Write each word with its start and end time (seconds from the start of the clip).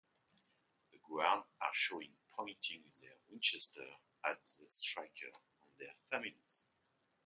The 0.91 0.97
guards 1.07 1.43
are 1.61 1.73
shown 1.73 2.07
pointing 2.35 2.83
their 3.03 3.11
Winchesters 3.29 3.87
at 4.25 4.41
the 4.41 4.65
strikers 4.67 5.35
and 5.61 5.69
their 5.77 5.93
families. 6.09 6.65